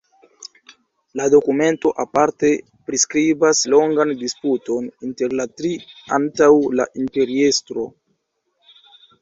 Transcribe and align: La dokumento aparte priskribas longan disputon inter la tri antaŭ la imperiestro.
La 1.19 1.25
dokumento 1.33 1.91
aparte 2.03 2.49
priskribas 2.87 3.61
longan 3.75 4.15
disputon 4.23 4.89
inter 5.09 5.37
la 5.41 5.47
tri 5.61 5.75
antaŭ 6.19 6.51
la 6.81 6.89
imperiestro. 7.05 7.87